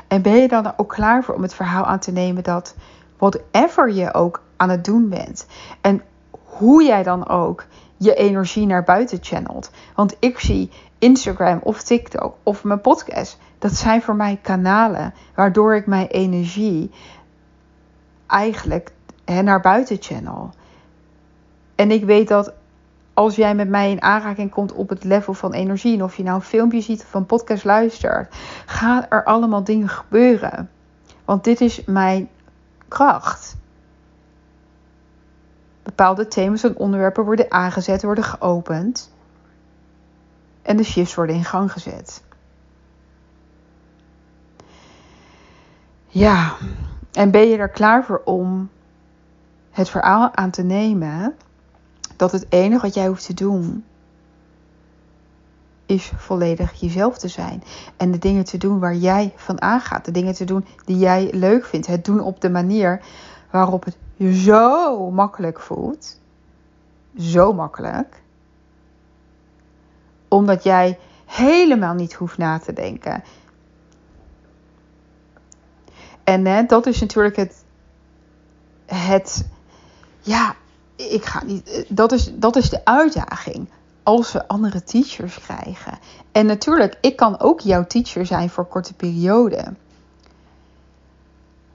En 0.09 0.23
ben 0.23 0.35
je 0.35 0.49
dan 0.49 0.73
ook 0.77 0.89
klaar 0.89 1.25
voor 1.25 1.35
om 1.35 1.43
het 1.43 1.55
verhaal 1.55 1.85
aan 1.85 1.99
te 1.99 2.13
nemen 2.13 2.43
dat 2.43 2.75
whatever 3.17 3.93
je 3.93 4.15
ook 4.15 4.43
aan 4.57 4.69
het 4.71 4.85
doen 4.85 5.09
bent 5.09 5.47
en 5.81 6.03
hoe 6.31 6.85
jij 6.85 7.03
dan 7.03 7.29
ook 7.29 7.65
je 7.97 8.15
energie 8.15 8.67
naar 8.67 8.85
buiten 8.85 9.19
channelt. 9.21 9.71
Want 9.95 10.17
ik 10.19 10.39
zie 10.39 10.71
Instagram 10.99 11.61
of 11.63 11.83
TikTok 11.83 12.35
of 12.43 12.65
mijn 12.65 12.81
podcast, 12.81 13.39
dat 13.59 13.73
zijn 13.73 14.03
voor 14.03 14.17
mij 14.17 14.39
kanalen 14.43 15.15
waardoor 15.35 15.75
ik 15.75 15.87
mijn 15.87 16.07
energie 16.07 16.91
eigenlijk 18.27 18.93
naar 19.25 19.61
buiten 19.61 19.97
channel. 20.01 20.51
En 21.75 21.91
ik 21.91 22.05
weet 22.05 22.29
dat 22.29 22.53
als 23.15 23.37
jij 23.37 23.55
met 23.55 23.69
mij 23.69 23.91
in 23.91 24.03
aanraking 24.03 24.51
komt 24.51 24.73
op 24.73 24.89
het 24.89 25.05
level 25.05 25.35
van 25.35 25.53
energie, 25.53 25.95
en 25.95 26.03
of 26.03 26.17
je 26.17 26.23
nou 26.23 26.37
een 26.37 26.43
filmpje 26.43 26.81
ziet 26.81 27.03
of 27.03 27.15
een 27.15 27.27
podcast 27.27 27.65
luistert, 27.65 28.35
gaan 28.67 29.07
er 29.09 29.25
allemaal 29.25 29.65
dingen 29.65 29.89
gebeuren. 29.89 30.71
Want 31.25 31.45
dit 31.45 31.61
is 31.61 31.85
mijn 31.85 32.29
kracht. 32.89 33.57
Bepaalde 35.83 36.29
thema's 36.29 36.63
en 36.63 36.77
onderwerpen 36.77 37.25
worden 37.25 37.51
aangezet, 37.51 38.03
worden 38.03 38.25
geopend. 38.25 39.13
En 40.63 40.77
de 40.77 40.83
shifts 40.83 41.15
worden 41.15 41.37
in 41.37 41.45
gang 41.45 41.73
gezet. 41.73 42.23
Ja, 46.16 46.56
en 47.12 47.30
ben 47.30 47.49
je 47.49 47.56
er 47.56 47.68
klaar 47.68 48.04
voor 48.04 48.23
om 48.25 48.70
het 49.70 49.88
verhaal 49.88 50.35
aan 50.35 50.50
te 50.50 50.62
nemen 50.62 51.35
dat 52.16 52.32
het 52.32 52.46
enige 52.49 52.80
wat 52.80 52.94
jij 52.94 53.06
hoeft 53.06 53.26
te 53.26 53.35
doen 53.35 53.85
is 55.87 56.12
volledig 56.16 56.73
jezelf 56.73 57.18
te 57.18 57.28
zijn. 57.28 57.62
En 57.96 58.11
de 58.11 58.18
dingen 58.18 58.44
te 58.44 58.58
doen 58.58 58.78
waar 58.78 58.94
jij 58.94 59.32
van 59.37 59.62
aangaat. 59.62 60.04
De 60.04 60.11
dingen 60.11 60.35
te 60.35 60.44
doen 60.44 60.64
die 60.85 60.99
jij 60.99 61.30
leuk 61.32 61.64
vindt. 61.64 61.87
Het 61.87 62.04
doen 62.04 62.20
op 62.20 62.40
de 62.40 62.50
manier 62.50 63.00
waarop 63.50 63.85
het 63.85 63.96
je 64.14 64.35
zo 64.35 65.11
makkelijk 65.11 65.61
voelt. 65.61 66.20
Zo 67.18 67.52
makkelijk. 67.52 68.23
Omdat 70.28 70.62
jij 70.62 70.99
helemaal 71.25 71.94
niet 71.94 72.14
hoeft 72.14 72.38
na 72.38 72.58
te 72.58 72.73
denken. 72.73 73.23
En 76.26 76.66
dat 76.66 76.87
is 76.87 77.00
natuurlijk 77.00 77.37
het, 77.37 77.64
het. 78.87 79.49
Ja, 80.21 80.54
ik 80.97 81.25
ga 81.25 81.45
niet. 81.45 81.85
Dat 81.88 82.12
is, 82.12 82.30
dat 82.35 82.56
is 82.56 82.71
de 82.71 82.85
uitdaging. 82.85 83.68
Als 84.02 84.33
we 84.33 84.49
andere 84.49 84.83
teachers 84.83 85.38
krijgen. 85.40 85.99
En 86.33 86.47
natuurlijk, 86.47 86.99
ik 87.00 87.16
kan 87.16 87.40
ook 87.40 87.61
jouw 87.61 87.87
teacher 87.87 88.26
zijn 88.26 88.50
voor 88.50 88.64
korte 88.64 88.95
periode. 88.95 89.75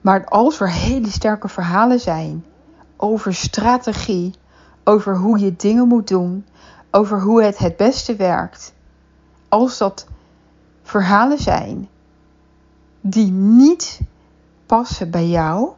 Maar 0.02 0.26
als 0.26 0.60
er 0.60 0.72
hele 0.72 1.10
sterke 1.10 1.48
verhalen 1.48 2.00
zijn 2.00 2.46
over 2.98 3.34
strategie, 3.34 4.34
over 4.84 5.18
hoe 5.18 5.40
je 5.40 5.56
dingen 5.56 5.88
moet 5.88 6.08
doen, 6.08 6.46
over 6.92 7.22
hoe 7.22 7.44
het 7.44 7.58
het 7.58 7.78
beste 7.78 8.16
werkt, 8.16 8.74
als 9.50 9.78
dat 9.78 10.06
verhalen 10.84 11.40
zijn 11.40 11.90
die 13.02 13.32
niet 13.32 14.00
passen 14.72 15.10
bij 15.10 15.28
jou, 15.28 15.70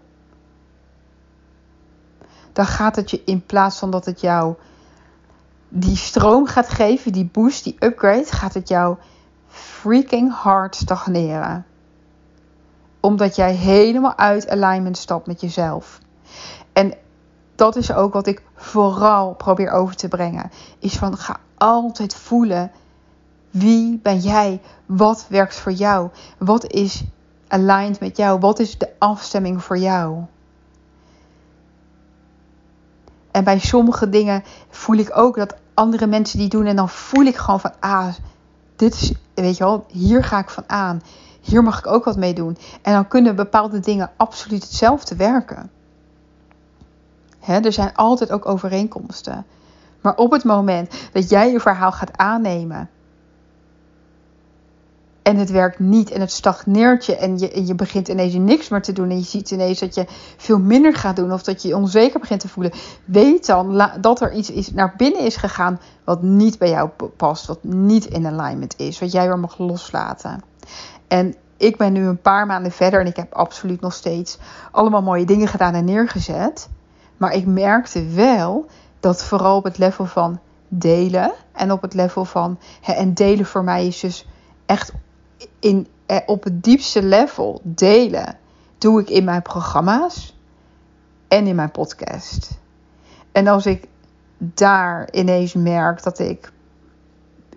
dan 2.51 2.65
gaat 2.65 2.95
het 2.95 3.11
je 3.11 3.21
in 3.25 3.45
plaats 3.45 3.77
van 3.79 3.91
dat 3.91 4.05
het 4.05 4.21
jou 4.21 4.55
die 5.69 5.95
stroom 5.95 6.45
gaat 6.45 6.69
geven, 6.69 7.11
die 7.11 7.29
boost, 7.31 7.63
die 7.63 7.75
upgrade, 7.79 8.25
gaat 8.25 8.53
het 8.53 8.67
jou 8.67 8.97
freaking 9.47 10.33
hard 10.33 10.75
stagneren. 10.75 11.65
Omdat 12.99 13.35
jij 13.35 13.53
helemaal 13.53 14.17
uit 14.17 14.49
alignment 14.49 14.97
stapt 14.97 15.27
met 15.27 15.41
jezelf. 15.41 15.99
En 16.73 16.93
dat 17.55 17.75
is 17.75 17.93
ook 17.93 18.13
wat 18.13 18.27
ik 18.27 18.41
vooral 18.55 19.33
probeer 19.33 19.71
over 19.71 19.95
te 19.95 20.07
brengen. 20.07 20.51
Is 20.79 20.95
van 20.95 21.17
ga 21.17 21.39
altijd 21.57 22.15
voelen. 22.15 22.71
Wie 23.49 23.99
ben 24.03 24.19
jij? 24.19 24.61
Wat 24.85 25.25
werkt 25.29 25.55
voor 25.55 25.71
jou? 25.71 26.09
Wat 26.37 26.71
is 26.71 27.03
aligned 27.53 27.99
met 27.99 28.17
jou? 28.17 28.39
Wat 28.39 28.59
is 28.59 28.77
de 28.77 28.89
afstemming 28.97 29.63
voor 29.63 29.77
jou? 29.77 30.23
En 33.31 33.43
bij 33.43 33.59
sommige 33.59 34.09
dingen 34.09 34.43
voel 34.69 34.97
ik 34.97 35.17
ook 35.17 35.35
dat 35.35 35.55
andere 35.73 36.07
mensen 36.07 36.39
die 36.39 36.49
doen. 36.49 36.65
En 36.65 36.75
dan 36.75 36.89
voel 36.89 37.25
ik 37.25 37.35
gewoon 37.35 37.59
van, 37.59 37.71
ah, 37.79 38.13
dit 38.75 38.93
is, 38.93 39.13
weet 39.33 39.57
je 39.57 39.63
wel, 39.63 39.85
hier 39.87 40.23
ga 40.23 40.39
ik 40.39 40.49
van 40.49 40.63
aan. 40.67 41.01
Hier 41.41 41.63
mag 41.63 41.79
ik 41.79 41.87
ook 41.87 42.03
wat 42.03 42.17
mee 42.17 42.33
doen. 42.33 42.57
En 42.81 42.93
dan 42.93 43.07
kunnen 43.07 43.35
bepaalde 43.35 43.79
dingen 43.79 44.11
absoluut 44.17 44.63
hetzelfde 44.63 45.15
werken. 45.15 45.71
Er 47.39 47.73
zijn 47.73 47.95
altijd 47.95 48.31
ook 48.31 48.45
overeenkomsten. 48.45 49.45
Maar 50.01 50.15
op 50.15 50.31
het 50.31 50.43
moment 50.43 50.93
dat 51.11 51.29
jij 51.29 51.51
je 51.51 51.59
verhaal 51.59 51.91
gaat 51.91 52.17
aannemen 52.17 52.89
en 55.23 55.37
het 55.37 55.49
werkt 55.49 55.79
niet 55.79 56.11
en 56.11 56.21
het 56.21 56.31
stagneert 56.31 57.05
je 57.05 57.15
en 57.15 57.39
je, 57.39 57.65
je 57.65 57.75
begint 57.75 58.07
ineens 58.07 58.33
niks 58.33 58.69
meer 58.69 58.81
te 58.81 58.91
doen 58.91 59.09
en 59.09 59.17
je 59.17 59.23
ziet 59.23 59.51
ineens 59.51 59.79
dat 59.79 59.95
je 59.95 60.05
veel 60.37 60.59
minder 60.59 60.95
gaat 60.95 61.15
doen 61.15 61.31
of 61.31 61.43
dat 61.43 61.61
je 61.61 61.67
je 61.67 61.75
onzeker 61.75 62.19
begint 62.19 62.39
te 62.39 62.47
voelen, 62.47 62.73
weet 63.05 63.45
dan 63.45 63.89
dat 64.01 64.21
er 64.21 64.33
iets 64.33 64.51
is, 64.51 64.71
naar 64.71 64.93
binnen 64.97 65.21
is 65.21 65.35
gegaan 65.35 65.79
wat 66.03 66.21
niet 66.21 66.57
bij 66.57 66.69
jou 66.69 66.89
past, 67.17 67.45
wat 67.45 67.63
niet 67.63 68.05
in 68.05 68.27
alignment 68.27 68.79
is, 68.79 68.99
wat 68.99 69.11
jij 69.11 69.27
weer 69.27 69.39
mag 69.39 69.57
loslaten. 69.57 70.43
En 71.07 71.35
ik 71.57 71.77
ben 71.77 71.93
nu 71.93 72.07
een 72.07 72.21
paar 72.21 72.45
maanden 72.45 72.71
verder 72.71 72.99
en 72.99 73.07
ik 73.07 73.15
heb 73.15 73.33
absoluut 73.33 73.81
nog 73.81 73.93
steeds 73.93 74.37
allemaal 74.71 75.01
mooie 75.01 75.25
dingen 75.25 75.47
gedaan 75.47 75.73
en 75.73 75.85
neergezet. 75.85 76.69
Maar 77.17 77.33
ik 77.33 77.45
merkte 77.45 78.05
wel 78.05 78.65
dat 78.99 79.23
vooral 79.23 79.57
op 79.57 79.63
het 79.63 79.77
level 79.77 80.05
van 80.05 80.39
delen 80.67 81.31
en 81.51 81.71
op 81.71 81.81
het 81.81 81.93
level 81.93 82.25
van. 82.25 82.59
En 82.81 83.13
delen 83.13 83.45
voor 83.45 83.63
mij 83.63 83.87
is 83.87 83.99
dus 83.99 84.27
echt 84.65 84.91
eh, 86.05 86.17
op 86.25 86.43
het 86.43 86.63
diepste 86.63 87.03
level 87.03 87.61
delen 87.63 88.37
doe 88.77 89.01
ik 89.01 89.09
in 89.09 89.23
mijn 89.23 89.41
programma's 89.41 90.37
en 91.27 91.47
in 91.47 91.55
mijn 91.55 91.71
podcast. 91.71 92.59
En 93.31 93.47
als 93.47 93.65
ik 93.65 93.87
daar 94.37 95.11
ineens 95.11 95.53
merk 95.53 96.03
dat 96.03 96.19
ik 96.19 96.51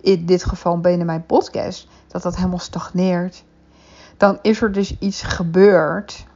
in 0.01 0.27
dit 0.27 0.45
geval 0.45 0.81
binnen 0.81 1.07
mijn 1.07 1.27
podcast 1.27 1.89
dat 2.07 2.23
dat 2.23 2.37
helemaal 2.37 2.59
stagneert, 2.59 3.45
dan 4.17 4.39
is 4.43 4.63
er 4.63 4.73
dus 4.73 4.99
iets 4.99 5.23
gebeurd 5.23 6.27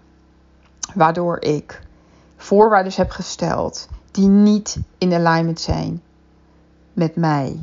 waardoor 0.94 1.40
ik 1.40 1.80
voorwaarden 2.36 2.92
heb 2.96 3.10
gesteld 3.10 3.88
die 4.10 4.28
niet 4.28 4.78
in 4.98 5.12
alignment 5.12 5.60
zijn 5.60 6.02
met 6.92 7.16
mij. 7.16 7.58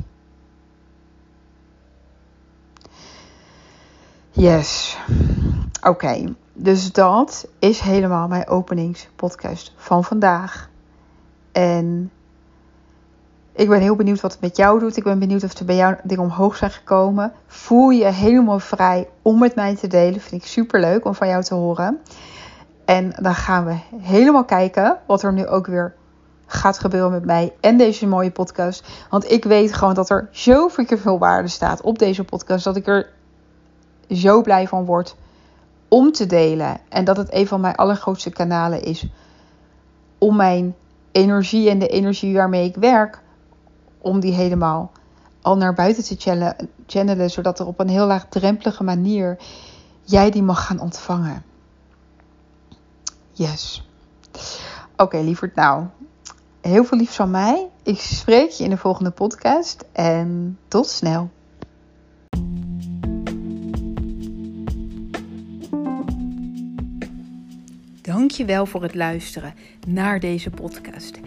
Yes. 4.38 4.98
Oké, 5.82 6.34
dus 6.52 6.92
dat 6.92 7.48
is 7.58 7.80
helemaal 7.80 8.28
mijn 8.28 8.48
openingspodcast 8.48 9.74
van 9.76 10.04
vandaag. 10.04 10.68
En 11.52 12.10
ik 13.52 13.68
ben 13.68 13.80
heel 13.80 13.96
benieuwd 13.96 14.20
wat 14.20 14.32
het 14.32 14.40
met 14.40 14.56
jou 14.56 14.78
doet. 14.78 14.96
Ik 14.96 15.04
ben 15.04 15.18
benieuwd 15.18 15.44
of 15.44 15.58
er 15.58 15.64
bij 15.64 15.76
jou 15.76 15.96
dingen 16.02 16.24
omhoog 16.24 16.56
zijn 16.56 16.70
gekomen. 16.70 17.32
Voel 17.46 17.88
je 17.88 18.04
helemaal 18.04 18.58
vrij 18.58 19.08
om 19.22 19.38
met 19.38 19.54
mij 19.54 19.76
te 19.76 19.86
delen. 19.86 20.20
Vind 20.20 20.42
ik 20.42 20.48
super 20.48 20.80
leuk 20.80 21.04
om 21.04 21.14
van 21.14 21.28
jou 21.28 21.42
te 21.42 21.54
horen. 21.54 21.98
En 22.84 23.12
dan 23.20 23.34
gaan 23.34 23.64
we 23.64 23.76
helemaal 23.96 24.44
kijken 24.44 24.98
wat 25.06 25.22
er 25.22 25.32
nu 25.32 25.46
ook 25.46 25.66
weer 25.66 25.94
gaat 26.46 26.78
gebeuren 26.78 27.10
met 27.10 27.24
mij 27.24 27.54
en 27.60 27.76
deze 27.76 28.06
mooie 28.06 28.30
podcast. 28.30 28.84
Want 29.10 29.30
ik 29.30 29.44
weet 29.44 29.72
gewoon 29.72 29.94
dat 29.94 30.10
er 30.10 30.28
zo 30.30 30.68
veel 30.68 31.18
waarde 31.18 31.48
staat 31.48 31.80
op 31.80 31.98
deze 31.98 32.24
podcast. 32.24 32.64
Dat 32.64 32.76
ik 32.76 32.86
er 32.86 33.16
zo 34.10 34.42
blij 34.42 34.68
van 34.68 34.84
word 34.84 35.16
om 35.88 36.12
te 36.12 36.26
delen. 36.26 36.80
En 36.88 37.04
dat 37.04 37.16
het 37.16 37.34
een 37.34 37.46
van 37.46 37.60
mijn 37.60 37.74
allergrootste 37.74 38.30
kanalen 38.30 38.82
is 38.82 39.08
om 40.18 40.36
mijn 40.36 40.74
energie 41.12 41.70
en 41.70 41.78
de 41.78 41.88
energie 41.88 42.34
waarmee 42.34 42.68
ik 42.68 42.76
werk, 42.76 43.22
om 43.98 44.20
die 44.20 44.32
helemaal 44.32 44.90
al 45.42 45.56
naar 45.56 45.74
buiten 45.74 46.04
te 46.04 46.56
channelen, 46.86 47.30
zodat 47.30 47.58
er 47.58 47.66
op 47.66 47.80
een 47.80 47.88
heel 47.88 48.06
laagdrempelige 48.06 48.84
manier 48.84 49.38
jij 50.02 50.30
die 50.30 50.42
mag 50.42 50.66
gaan 50.66 50.80
ontvangen. 50.80 51.42
Yes. 53.32 53.88
Oké, 54.92 55.02
okay, 55.02 55.22
lieverd. 55.22 55.54
Nou, 55.54 55.84
heel 56.60 56.84
veel 56.84 56.98
liefs 56.98 57.16
van 57.16 57.30
mij. 57.30 57.68
Ik 57.82 58.00
spreek 58.00 58.50
je 58.50 58.64
in 58.64 58.70
de 58.70 58.76
volgende 58.76 59.10
podcast 59.10 59.84
en 59.92 60.58
tot 60.68 60.86
snel. 60.86 61.30
Dankjewel 68.28 68.66
voor 68.66 68.82
het 68.82 68.94
luisteren 68.94 69.54
naar 69.86 70.20
deze 70.20 70.50
podcast. 70.50 71.20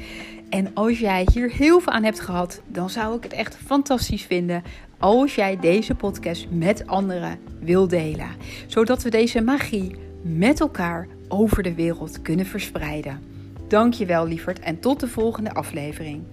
En 0.49 0.71
als 0.73 0.99
jij 0.99 1.27
hier 1.33 1.51
heel 1.51 1.79
veel 1.79 1.93
aan 1.93 2.03
hebt 2.03 2.19
gehad, 2.19 2.61
dan 2.67 2.89
zou 2.89 3.17
ik 3.17 3.23
het 3.23 3.33
echt 3.33 3.55
fantastisch 3.55 4.23
vinden 4.23 4.63
als 4.97 5.35
jij 5.35 5.59
deze 5.59 5.95
podcast 5.95 6.47
met 6.49 6.87
anderen 6.87 7.39
wil 7.59 7.87
delen. 7.87 8.27
Zodat 8.67 9.03
we 9.03 9.09
deze 9.09 9.41
magie 9.41 9.95
met 10.21 10.59
elkaar 10.59 11.07
over 11.27 11.63
de 11.63 11.73
wereld 11.73 12.21
kunnen 12.21 12.45
verspreiden. 12.45 13.19
Dankjewel 13.67 14.27
lieverd 14.27 14.59
en 14.59 14.79
tot 14.79 14.99
de 14.99 15.07
volgende 15.07 15.53
aflevering. 15.53 16.23